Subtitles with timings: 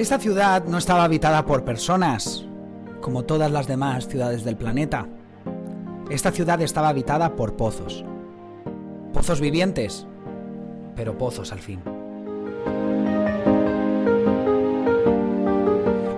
[0.00, 2.46] Esta ciudad no estaba habitada por personas,
[3.02, 5.06] como todas las demás ciudades del planeta.
[6.08, 8.02] Esta ciudad estaba habitada por pozos.
[9.12, 10.06] Pozos vivientes,
[10.96, 11.82] pero pozos al fin.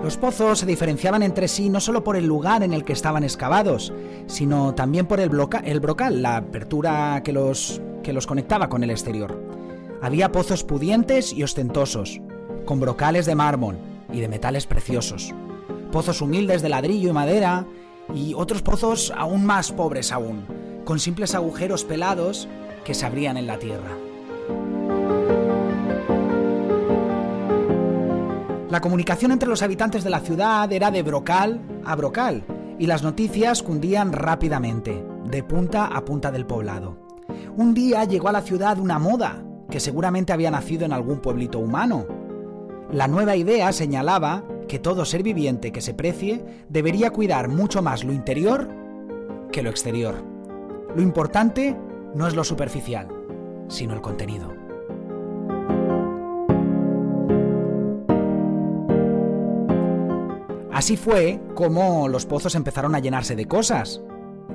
[0.01, 3.25] Los pozos se diferenciaban entre sí no solo por el lugar en el que estaban
[3.25, 3.91] excavados,
[4.27, 9.37] sino también por el, brocal, la apertura que los, que los conectaba con el exterior.
[10.01, 12.21] Había pozos pudientes y ostentosos,
[12.65, 13.77] con brocales de mármol
[14.11, 15.33] y de metales preciosos,
[15.91, 17.65] pozos humildes de ladrillo y madera,
[18.13, 20.45] y otros pozos aún más pobres aún,
[20.85, 22.47] con simples agujeros pelados
[22.83, 23.91] que se abrían en la tierra.
[28.69, 32.43] La comunicación entre los habitantes de la ciudad era de brocal a brocal
[32.79, 36.97] y las noticias cundían rápidamente, de punta a punta del poblado.
[37.55, 41.59] Un día llegó a la ciudad una moda que seguramente había nacido en algún pueblito
[41.59, 42.05] humano.
[42.93, 48.03] La nueva idea señalaba que todo ser viviente que se precie debería cuidar mucho más
[48.03, 48.69] lo interior
[49.51, 50.23] que lo exterior.
[50.95, 51.75] Lo importante
[52.13, 53.07] no es lo superficial,
[53.67, 54.53] sino el contenido.
[60.71, 64.03] Así fue como los pozos empezaron a llenarse de cosas.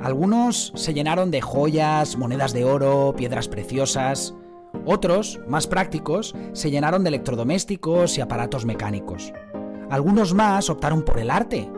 [0.00, 4.36] Algunos se llenaron de joyas, monedas de oro, piedras preciosas.
[4.84, 9.32] Otros, más prácticos, se llenaron de electrodomésticos y aparatos mecánicos.
[9.90, 11.68] Algunos más optaron por el arte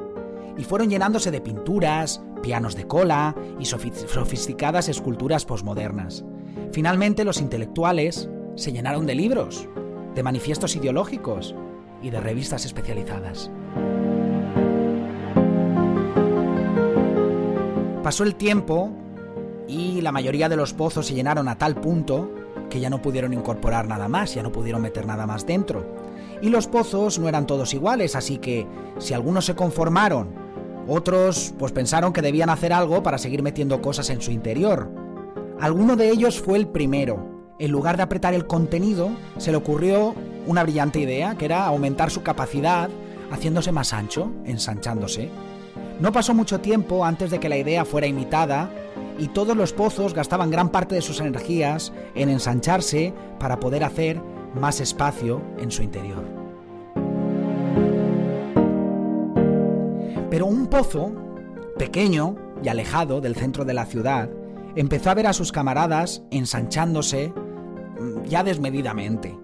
[0.56, 6.24] y fueron llenándose de pinturas, pianos de cola y sofisticadas esculturas posmodernas.
[6.72, 9.68] Finalmente los intelectuales se llenaron de libros,
[10.14, 11.54] de manifiestos ideológicos
[12.02, 13.50] y de revistas especializadas.
[18.02, 18.90] Pasó el tiempo
[19.68, 22.30] y la mayoría de los pozos se llenaron a tal punto
[22.70, 25.84] que ya no pudieron incorporar nada más, ya no pudieron meter nada más dentro.
[26.40, 28.66] Y los pozos no eran todos iguales, así que
[28.98, 30.34] si algunos se conformaron,
[30.88, 34.90] otros pues pensaron que debían hacer algo para seguir metiendo cosas en su interior.
[35.60, 37.28] Alguno de ellos fue el primero.
[37.58, 40.14] En lugar de apretar el contenido, se le ocurrió
[40.46, 42.88] una brillante idea, que era aumentar su capacidad
[43.30, 45.28] haciéndose más ancho, ensanchándose.
[46.00, 48.70] No pasó mucho tiempo antes de que la idea fuera imitada
[49.20, 54.20] y todos los pozos gastaban gran parte de sus energías en ensancharse para poder hacer
[54.54, 56.24] más espacio en su interior.
[60.30, 61.12] Pero un pozo,
[61.76, 64.30] pequeño y alejado del centro de la ciudad,
[64.74, 69.38] empezó a ver a sus camaradas ensanchándose mm, ya desmedidamente.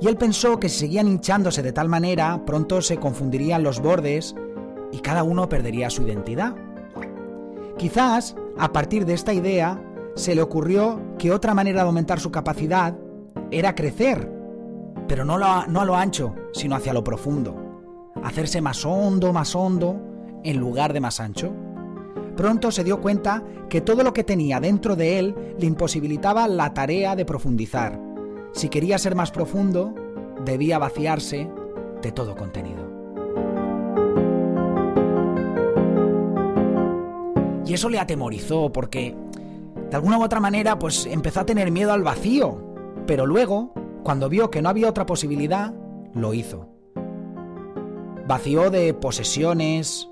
[0.00, 4.34] Y él pensó que si seguían hinchándose de tal manera, pronto se confundirían los bordes
[4.92, 6.54] y cada uno perdería su identidad.
[7.80, 9.82] Quizás, a partir de esta idea,
[10.14, 12.94] se le ocurrió que otra manera de aumentar su capacidad
[13.50, 14.30] era crecer,
[15.08, 17.56] pero no, a lo ancho, sino hacia lo profundo.
[18.22, 19.98] Hacerse más hondo, más hondo,
[20.44, 21.54] en lugar de más ancho.
[22.36, 26.74] Pronto se dio cuenta que todo lo que tenía dentro de él le imposibilitaba la
[26.74, 27.98] tarea de profundizar.
[28.52, 29.94] Si quería ser más profundo,
[30.44, 31.48] debía vaciarse
[32.02, 32.89] de todo contenido.
[37.70, 39.14] Y eso le atemorizó porque,
[39.90, 42.74] de alguna u otra manera, pues empezó a tener miedo al vacío.
[43.06, 43.72] Pero luego,
[44.02, 45.72] cuando vio que no había otra posibilidad,
[46.12, 46.68] lo hizo.
[48.26, 50.10] Vació de posesiones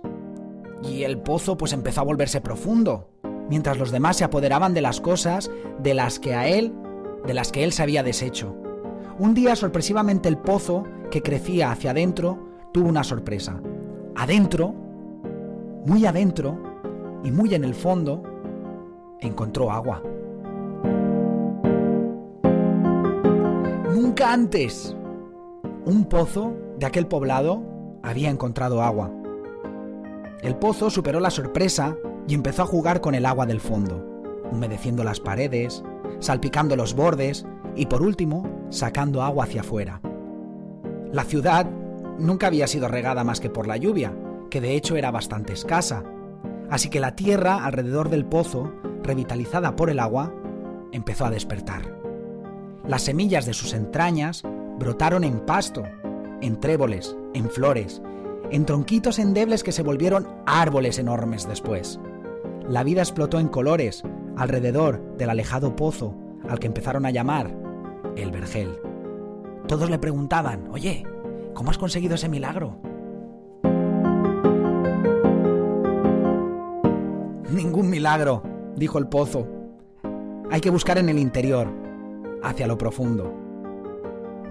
[0.85, 3.11] y el pozo pues empezó a volverse profundo,
[3.51, 5.51] mientras los demás se apoderaban de las cosas
[5.83, 6.73] de las que a él,
[7.27, 8.55] de las que él se había deshecho.
[9.19, 12.39] Un día sorpresivamente el pozo, que crecía hacia adentro,
[12.73, 13.61] tuvo una sorpresa.
[14.15, 14.77] Adentro,
[15.85, 16.68] muy adentro,
[17.25, 18.23] y muy en el fondo
[19.21, 20.03] encontró agua.
[23.95, 24.97] Nunca antes
[25.85, 27.63] un pozo de aquel poblado
[28.03, 29.11] había encontrado agua.
[30.43, 31.97] El pozo superó la sorpresa
[32.29, 34.05] y empezó a jugar con el agua del fondo,
[34.53, 35.83] humedeciendo las paredes,
[36.21, 37.45] salpicando los bordes
[37.75, 40.01] y por último sacando agua hacia afuera.
[41.13, 41.67] La ciudad
[42.19, 44.15] nunca había sido regada más que por la lluvia,
[44.51, 46.05] que de hecho era bastante escasa,
[46.71, 48.73] Así que la tierra alrededor del pozo,
[49.03, 50.33] revitalizada por el agua,
[50.93, 51.99] empezó a despertar.
[52.87, 54.43] Las semillas de sus entrañas
[54.79, 55.83] brotaron en pasto,
[56.41, 58.03] en tréboles, en flores,
[58.51, 62.01] en tronquitos endebles que se volvieron árboles enormes después.
[62.69, 64.03] La vida explotó en colores
[64.37, 66.15] alrededor del alejado pozo
[66.49, 67.55] al que empezaron a llamar
[68.17, 68.79] el vergel.
[69.67, 71.05] Todos le preguntaban, oye,
[71.55, 72.81] ¿cómo has conseguido ese milagro?
[77.51, 78.43] Ningún milagro,
[78.77, 79.49] dijo el pozo.
[80.51, 81.69] Hay que buscar en el interior,
[82.43, 83.35] hacia lo profundo.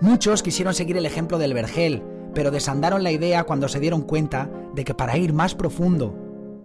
[0.01, 2.01] Muchos quisieron seguir el ejemplo del vergel,
[2.33, 6.15] pero desandaron la idea cuando se dieron cuenta de que para ir más profundo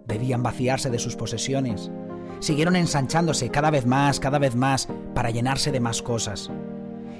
[0.07, 1.91] debían vaciarse de sus posesiones.
[2.39, 6.49] Siguieron ensanchándose cada vez más, cada vez más, para llenarse de más cosas.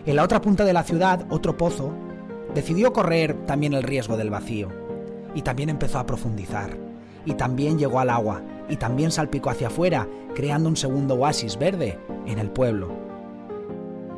[0.07, 1.94] En la otra punta de la ciudad, otro pozo,
[2.56, 4.69] decidió correr también el riesgo del vacío.
[5.36, 6.93] Y también empezó a profundizar.
[7.25, 8.42] Y también llegó al agua.
[8.70, 12.90] Y también salpicó hacia afuera, creando un segundo oasis verde en el pueblo.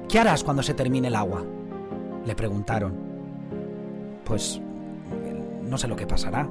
[0.08, 1.44] ¿Qué harás cuando se termine el agua?
[2.26, 2.94] Le preguntaron.
[4.24, 4.62] Pues
[5.64, 6.48] no sé lo que pasará.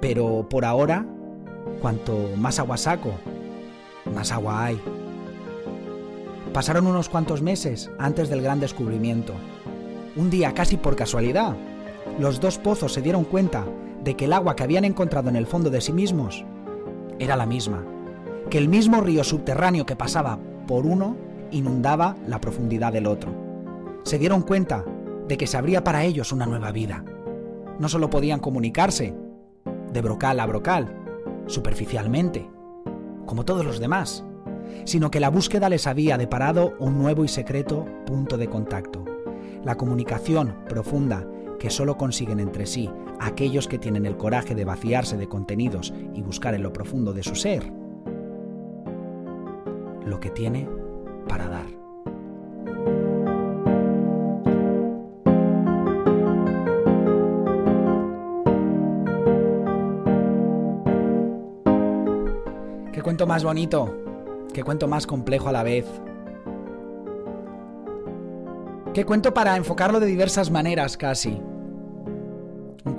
[0.00, 1.04] Pero por ahora,
[1.80, 3.12] cuanto más agua saco,
[4.14, 4.80] más agua hay.
[6.52, 9.34] Pasaron unos cuantos meses antes del gran descubrimiento.
[10.16, 11.56] Un día, casi por casualidad,
[12.18, 13.64] los dos pozos se dieron cuenta
[14.02, 16.44] de que el agua que habían encontrado en el fondo de sí mismos
[17.18, 17.84] era la misma,
[18.48, 21.16] que el mismo río subterráneo que pasaba por uno
[21.50, 23.32] inundaba la profundidad del otro.
[24.04, 24.84] Se dieron cuenta
[25.28, 27.04] de que se abría para ellos una nueva vida.
[27.78, 29.14] No solo podían comunicarse,
[29.92, 30.96] de brocal a brocal,
[31.46, 32.48] superficialmente,
[33.26, 34.24] como todos los demás,
[34.84, 39.04] sino que la búsqueda les había deparado un nuevo y secreto punto de contacto,
[39.64, 41.26] la comunicación profunda
[41.60, 42.90] que solo consiguen entre sí
[43.20, 47.22] aquellos que tienen el coraje de vaciarse de contenidos y buscar en lo profundo de
[47.22, 47.70] su ser
[50.04, 50.68] lo que tiene
[51.28, 51.66] para dar.
[62.92, 63.94] Qué cuento más bonito,
[64.52, 65.86] qué cuento más complejo a la vez.
[68.92, 71.40] Qué cuento para enfocarlo de diversas maneras casi.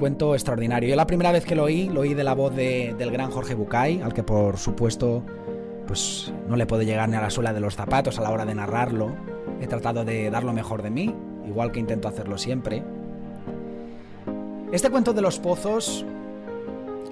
[0.02, 0.90] Cuento extraordinario.
[0.90, 3.54] Yo la primera vez que lo oí, lo oí de la voz del gran Jorge
[3.54, 5.22] Bucay, al que por supuesto
[5.86, 8.44] pues no le puedo llegar ni a la suela de los zapatos a la hora
[8.44, 9.12] de narrarlo.
[9.62, 11.14] He tratado de dar lo mejor de mí,
[11.46, 12.84] igual que intento hacerlo siempre.
[14.72, 16.04] Este cuento de los pozos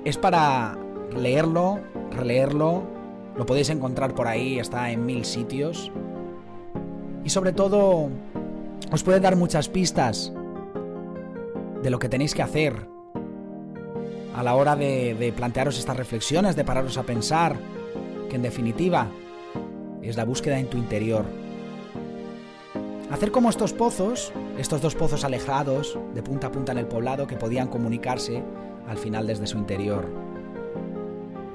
[0.03, 0.75] es para
[1.15, 2.81] leerlo, releerlo,
[3.37, 5.91] lo podéis encontrar por ahí, está en mil sitios.
[7.23, 8.09] Y sobre todo,
[8.91, 10.33] os puede dar muchas pistas
[11.81, 12.87] de lo que tenéis que hacer
[14.35, 17.57] a la hora de, plantearos estas reflexiones, de pararos a pensar,
[18.29, 19.07] que en definitiva
[20.01, 21.25] es la búsqueda en tu interior.
[23.11, 27.27] Hacer como estos pozos, estos dos pozos alejados, de punta a punta en el poblado,
[27.27, 28.43] que podían comunicarse
[28.87, 30.07] al final desde su interior.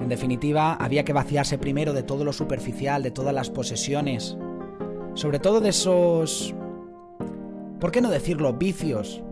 [0.01, 4.37] En definitiva, había que vaciarse primero de todo lo superficial, de todas las posesiones,
[5.15, 6.55] sobre todo de esos,
[7.79, 9.23] ¿por qué no decirlo?, vicios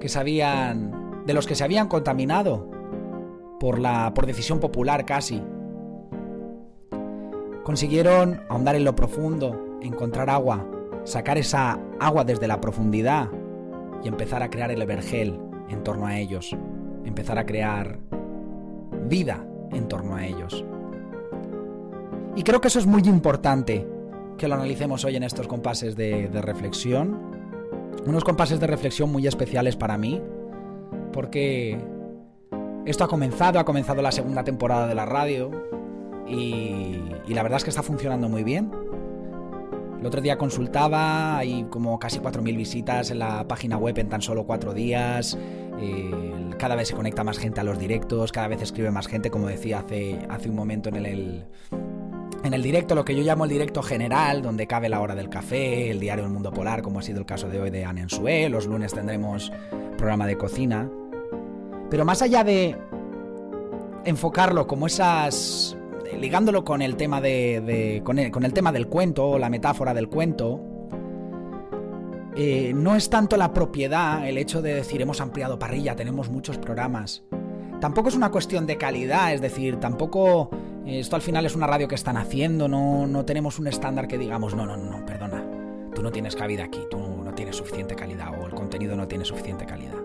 [0.00, 2.70] que se habían, de los que se habían contaminado
[3.60, 5.42] por la, por decisión popular casi,
[7.66, 10.64] Consiguieron ahondar en lo profundo, encontrar agua,
[11.02, 13.28] sacar esa agua desde la profundidad
[14.04, 16.56] y empezar a crear el vergel en torno a ellos,
[17.04, 17.98] empezar a crear
[19.08, 20.64] vida en torno a ellos.
[22.36, 23.84] Y creo que eso es muy importante
[24.38, 27.35] que lo analicemos hoy en estos compases de, de reflexión.
[28.04, 30.20] Unos compases de reflexión muy especiales para mí,
[31.12, 31.78] porque
[32.84, 35.50] esto ha comenzado, ha comenzado la segunda temporada de la radio,
[36.28, 38.70] y, la verdad es que está funcionando muy bien.
[40.00, 44.22] El otro día consultaba, hay como casi 4.000 visitas en la página web en tan
[44.22, 45.38] solo cuatro días.
[45.80, 49.30] Eh, cada vez se conecta más gente a los directos, cada vez escribe más gente,
[49.30, 51.44] como decía hace, hace un momento en el,
[52.46, 55.28] en el directo, lo que yo llamo el directo general, donde cabe la hora del
[55.28, 58.02] café, el diario El Mundo Polar, como ha sido el caso de hoy de Anne
[58.02, 58.48] Ensue.
[58.48, 59.52] Los lunes tendremos
[59.96, 60.88] programa de cocina.
[61.90, 62.76] Pero más allá de
[64.04, 65.76] enfocarlo como esas
[66.18, 70.60] ligándolo con el tema de, con, el, tema del cuento, la metáfora del cuento,
[72.36, 76.58] eh, no es tanto la propiedad, el hecho de decir hemos ampliado parrilla, tenemos muchos
[76.58, 77.24] programas.
[77.80, 80.50] Tampoco es una cuestión de calidad, es decir, tampoco
[80.86, 84.18] esto al final es una radio que están haciendo, no, no tenemos un estándar que
[84.18, 85.44] digamos, no, no, no, perdona,
[85.94, 89.24] tú no tienes cabida aquí, tú no tienes suficiente calidad o el contenido no tiene
[89.24, 89.98] suficiente calidad.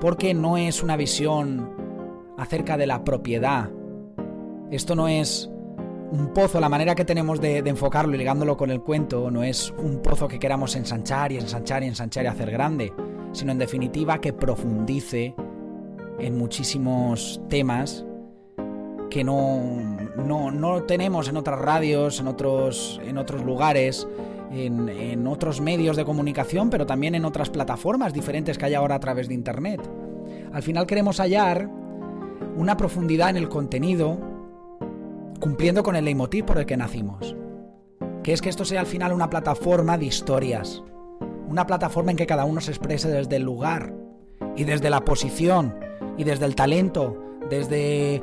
[0.00, 1.70] Porque no es una visión
[2.36, 3.70] acerca de la propiedad
[4.72, 5.50] esto no es
[6.10, 9.70] un pozo, la manera que tenemos de, enfocarlo y ligándolo con el cuento, no es
[9.76, 12.90] un pozo que queramos ensanchar y ensanchar y ensanchar y hacer grande,
[13.32, 15.34] sino en definitiva que profundice
[16.18, 18.06] en muchísimos temas
[19.12, 19.60] que no,
[20.16, 24.08] no, tenemos en otras radios, en otros, en otros lugares,
[24.50, 28.94] en, en, otros medios de comunicación, pero también en otras plataformas diferentes que hay ahora
[28.94, 29.82] a través de Internet.
[30.54, 31.68] Al final queremos hallar
[32.56, 34.18] una profundidad en el contenido
[35.40, 37.36] cumpliendo con el leitmotiv por el que nacimos,
[38.22, 40.82] que es que esto sea al final una plataforma de historias,
[41.48, 43.92] una plataforma en que cada uno se exprese desde el lugar
[44.56, 45.74] y desde la posición
[46.16, 47.18] y desde el talento,
[47.50, 48.22] desde,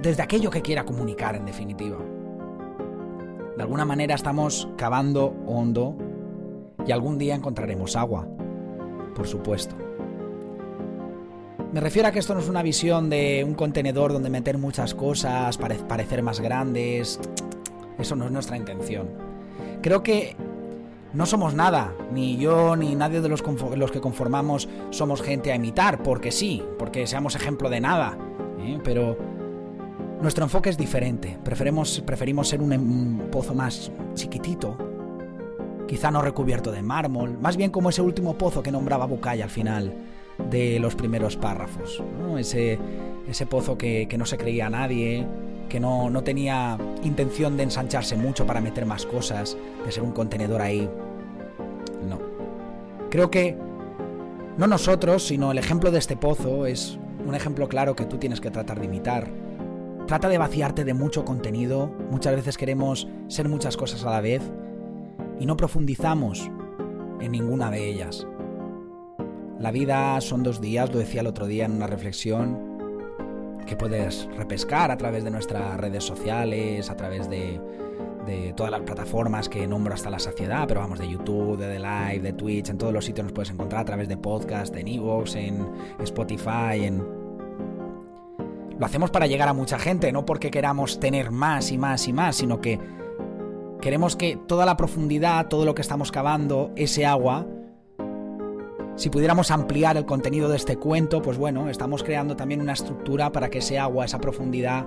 [0.00, 1.98] desde aquello que quiera comunicar en definitiva.
[3.56, 5.96] De alguna manera estamos cavando hondo
[6.86, 8.26] y algún día encontraremos agua,
[9.14, 9.74] por supuesto.
[11.72, 14.94] Me refiero a que esto no es una visión de un contenedor donde meter muchas
[14.94, 17.20] cosas, parecer más grandes.
[17.98, 19.08] Eso no es nuestra intención.
[19.80, 20.36] Creo que
[21.12, 26.02] no somos nada, ni yo ni nadie de los, que conformamos somos gente a imitar,
[26.02, 28.18] porque sí, porque seamos ejemplo de nada.
[28.60, 28.78] ¿eh?
[28.82, 29.16] Pero
[30.20, 31.38] nuestro enfoque es diferente.
[31.42, 34.76] Preferimos, preferimos ser un, un pozo más chiquitito,
[35.86, 39.50] quizá no recubierto de mármol, más bien como ese último pozo que nombraba Bucay al
[39.50, 39.92] final
[40.50, 42.02] de los primeros párrafos.
[42.38, 42.78] Ese,
[43.28, 45.26] ese pozo que, no se creía a nadie,
[45.68, 50.12] que no, no tenía intención de ensancharse mucho para meter más cosas, de ser un
[50.12, 50.88] contenedor ahí.
[52.08, 52.18] No.
[53.10, 53.56] Creo que
[54.56, 58.40] no nosotros, sino el ejemplo de este pozo es un ejemplo claro que tú tienes
[58.40, 59.28] que tratar de imitar.
[60.10, 64.42] Trata de vaciarte de mucho contenido, muchas veces queremos ser muchas cosas a la vez
[65.38, 66.50] y no profundizamos
[67.20, 68.26] en ninguna de ellas.
[69.60, 72.58] La vida son dos días, lo decía el otro día en una reflexión,
[73.68, 77.60] que puedes repescar a través de nuestras redes sociales, a través de,
[78.56, 82.20] todas las plataformas que nombro hasta la saciedad, pero vamos, de YouTube, de The Live,
[82.20, 85.36] de Twitch, en todos los sitios nos puedes encontrar a través de podcast, en Evox,
[85.36, 85.68] en
[86.00, 87.19] Spotify, en...
[88.80, 92.14] Lo hacemos para llegar a mucha gente, no porque queramos tener más y más y
[92.14, 92.80] más, sino que
[93.82, 97.46] queremos que toda la profundidad, todo lo que estamos cavando, ese agua,
[98.96, 103.30] si pudiéramos ampliar el contenido de este cuento, pues bueno, estamos creando también una estructura
[103.32, 104.86] para que ese agua, esa profundidad,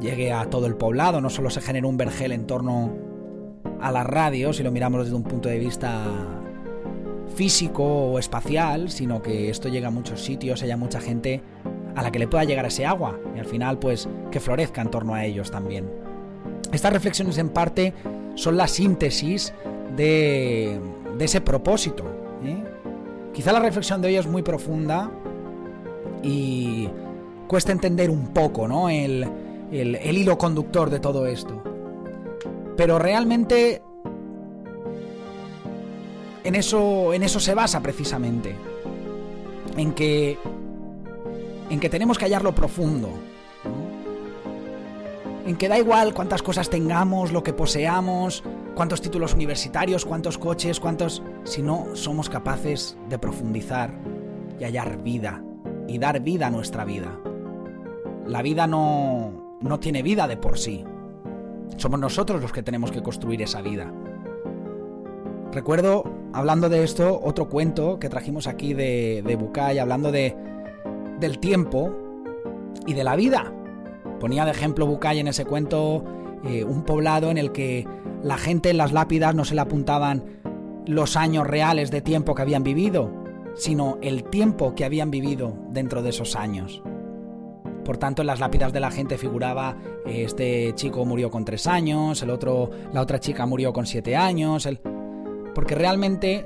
[0.00, 2.94] llegue a todo el poblado, no solo se genere un vergel en torno
[3.80, 6.04] a la radio, si lo miramos desde un punto de vista
[7.34, 11.42] físico o espacial, sino que esto llegue a muchos sitios, haya mucha gente
[11.96, 14.90] a la que le pueda llegar ese agua y al final pues que florezca en
[14.90, 15.90] torno a ellos también.
[16.72, 17.94] Estas reflexiones en parte
[18.34, 19.52] son la síntesis
[19.96, 20.78] de,
[21.18, 22.04] ese propósito.
[22.44, 22.62] ¿eh?
[23.32, 25.10] Quizá la reflexión de hoy es muy profunda
[26.22, 26.88] y
[27.48, 28.88] cuesta entender un poco, ¿no?
[28.90, 29.26] El,
[29.72, 31.62] el hilo conductor de todo esto.
[32.76, 33.80] Pero realmente
[36.46, 38.54] en eso, en eso se basa precisamente.
[39.76, 40.38] En que,
[41.70, 43.10] en que tenemos que hallar lo profundo.
[45.46, 48.42] En que da igual cuántas cosas tengamos, lo que poseamos,
[48.74, 51.22] cuántos títulos universitarios, cuántos coches, cuántos...
[51.44, 53.94] Si no somos capaces de profundizar
[54.58, 55.42] y hallar vida
[55.86, 57.16] y dar vida a nuestra vida.
[58.26, 60.84] La vida no, no tiene vida de por sí.
[61.76, 63.92] Somos nosotros los que tenemos que construir esa vida.
[65.52, 70.36] Recuerdo, hablando de esto, otro cuento que trajimos aquí de, de Bucay, hablando de,
[71.18, 71.92] del tiempo
[72.86, 73.52] y de la vida.
[74.20, 76.04] Ponía de ejemplo Bucay en ese cuento
[76.44, 77.86] eh, un poblado en el que
[78.22, 80.24] la gente en las lápidas no se le apuntaban
[80.86, 83.10] los años reales de tiempo que habían vivido,
[83.54, 86.82] sino el tiempo que habían vivido dentro de esos años.
[87.84, 92.22] Por tanto, en las lápidas de la gente figuraba este chico murió con tres años,
[92.22, 94.68] el otro, la otra chica murió con siete años,
[95.54, 96.44] porque realmente,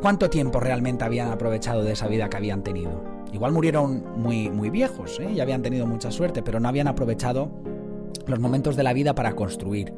[0.00, 3.15] ¿cuánto tiempo realmente habían aprovechado de esa vida que habían tenido?
[3.36, 5.30] Igual murieron muy, muy viejos ¿eh?
[5.30, 7.50] y habían tenido mucha suerte, pero no habían aprovechado
[8.26, 9.92] los momentos de la vida para construir.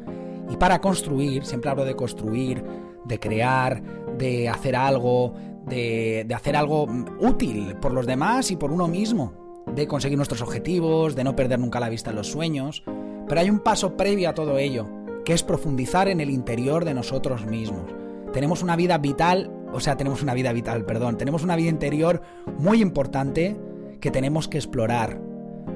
[0.51, 2.65] Y para construir, siempre hablo de construir,
[3.05, 3.81] de crear,
[4.19, 5.35] de hacer algo,
[5.67, 6.89] de, hacer algo
[7.21, 11.61] útil por los demás y por uno mismo, de conseguir nuestros objetivos, de no perder
[11.61, 12.83] nunca la vista en los sueños.
[13.29, 14.89] Pero hay un paso previo a todo ello,
[15.25, 17.89] que es profundizar en el interior de nosotros mismos.
[18.33, 22.23] Tenemos una vida vital, o sea, tenemos una vida vital, perdón, tenemos una vida interior
[22.59, 23.57] muy importante
[24.01, 25.21] que tenemos que explorar,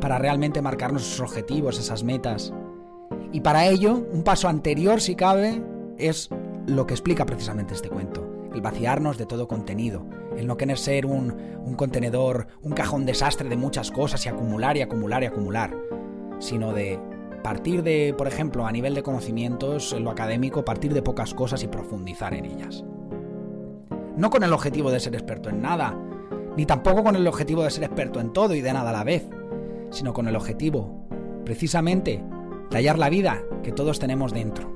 [0.03, 2.53] para realmente marcarnos esos objetivos, esas metas.
[3.31, 5.63] Y para ello, un paso anterior, si cabe,
[5.97, 6.29] es
[6.67, 8.29] lo que explica precisamente este cuento.
[8.53, 10.05] El vaciarnos de todo contenido,
[10.37, 11.33] el no querer ser un,
[11.65, 15.75] un contenedor, un cajón desastre de muchas cosas y acumular y acumular y acumular,
[16.41, 16.99] sino de
[17.45, 21.63] partir de, por ejemplo, a nivel de conocimientos, en lo académico, partir de pocas cosas
[21.63, 22.85] y profundizar en ellas.
[24.16, 25.97] No con el objetivo de ser experto en nada,
[26.57, 29.04] ni tampoco con el objetivo de ser experto en todo y de nada a la
[29.04, 29.28] vez,
[29.90, 31.07] sino con el objetivo,
[31.45, 32.23] precisamente,
[32.71, 34.71] de hallar la vida que todos tenemos dentro.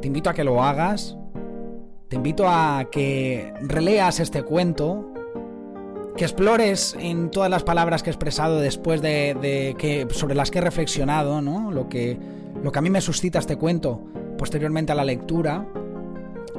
[0.00, 1.16] Te invito a que lo hagas,
[2.08, 5.12] te invito a que releas este cuento,
[6.16, 10.58] que explores en todas las palabras que he expresado después de, que sobre las que
[10.58, 11.70] he reflexionado, ¿no?
[11.70, 12.18] Lo que
[12.62, 14.00] lo que a mí me suscita este cuento
[14.38, 15.66] posteriormente a la lectura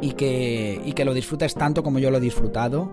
[0.01, 2.89] y que, y que lo disfrutes tanto como yo lo he disfrutado.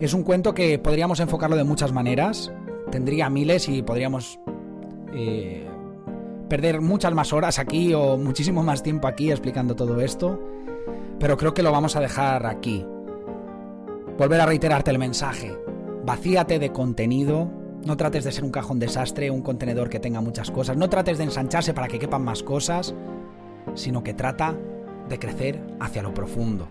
[0.00, 2.52] Es un cuento que podríamos enfocarlo de muchas maneras.
[2.90, 4.38] Tendría miles y podríamos
[5.12, 5.66] eh,
[6.48, 10.40] perder muchas más horas aquí o muchísimo más tiempo aquí explicando todo esto.
[11.18, 12.86] Pero creo que lo vamos a dejar aquí.
[14.16, 15.58] Volver a reiterarte el mensaje.
[16.04, 17.50] Vacíate de contenido.
[17.84, 20.76] No trates de ser un cajón desastre, un contenedor que tenga muchas cosas.
[20.76, 22.94] No trates de ensancharse para que quepan más cosas,
[23.74, 24.56] sino que trata
[25.08, 26.68] de crecer hacia lo profundo.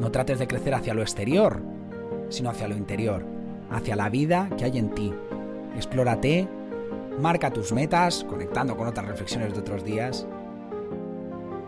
[0.00, 1.60] No trates de crecer hacia lo exterior,
[2.28, 3.24] sino hacia lo interior,
[3.70, 5.12] hacia la vida que hay en ti.
[5.76, 6.48] Explórate,
[7.20, 10.26] marca tus metas, conectando con otras reflexiones de otros días,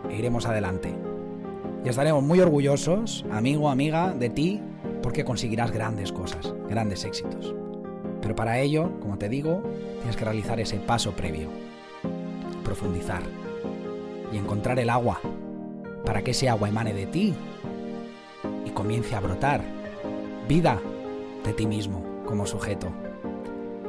[0.09, 0.93] e iremos adelante.
[1.83, 4.61] Y estaremos muy orgullosos, amigo, amiga, de ti,
[5.01, 7.53] porque conseguirás grandes cosas, grandes éxitos.
[8.21, 9.61] Pero para ello, como te digo,
[9.99, 11.49] tienes que realizar ese paso previo,
[12.63, 13.21] profundizar
[14.31, 15.19] y encontrar el agua,
[16.05, 17.33] para que ese agua emane de ti
[18.65, 19.61] y comience a brotar
[20.47, 20.79] vida
[21.43, 22.91] de ti mismo como sujeto.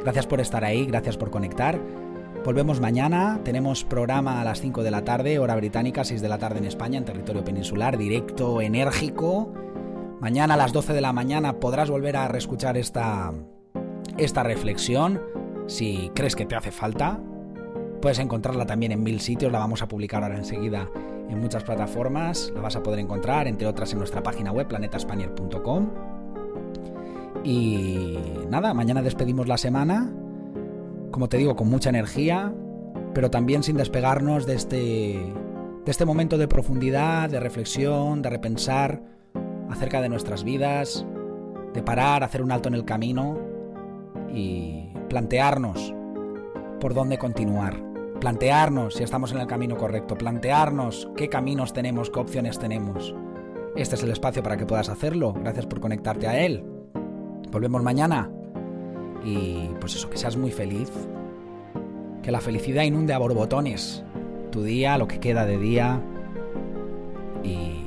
[0.02, 1.81] Gracias por estar ahí, gracias por conectar.
[2.45, 6.38] Volvemos mañana, tenemos programa a las 5 de la tarde, hora británica, 6 de la
[6.38, 9.52] tarde en España, en territorio peninsular, directo, enérgico.
[10.21, 13.33] Mañana a las 12 de la mañana podrás volver a reescuchar esta,
[14.16, 15.21] esta reflexión
[15.66, 17.21] si crees que te hace falta.
[18.00, 20.88] Puedes encontrarla también en mil sitios, la vamos a publicar ahora enseguida
[21.29, 25.91] en muchas plataformas, la vas a poder encontrar, entre otras en nuestra página web planetaspanier.com.
[27.45, 30.12] Y nada, mañana despedimos la semana,
[31.11, 32.52] como te digo, con mucha energía,
[33.15, 35.32] pero también sin despegarnos de este,
[35.85, 39.02] de este momento de profundidad, de reflexión, de repensar
[39.71, 41.06] acerca de nuestras vidas,
[41.73, 43.39] de parar, hacer un alto en el camino
[44.32, 45.95] y plantearnos
[46.80, 47.85] por dónde continuar,
[48.21, 53.15] plantearnos si estamos en el camino correcto, plantearnos qué caminos tenemos, qué opciones tenemos.
[53.76, 55.35] Este es el espacio para que puedas hacerlo.
[55.35, 56.65] Gracias por conectarte a él.
[57.50, 58.31] Volvemos mañana.
[59.25, 60.91] Y pues eso, que seas muy feliz.
[62.23, 64.02] Que la felicidad inunde a borbotones
[64.50, 66.00] tu día, lo que queda de día.
[67.45, 67.85] Y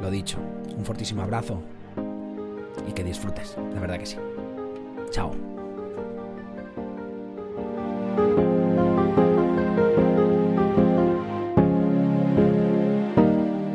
[0.00, 0.38] lo dicho,
[0.76, 1.60] un fortísimo abrazo.
[2.88, 4.16] Y que disfrutes, de verdad que sí.
[5.10, 5.57] Chao.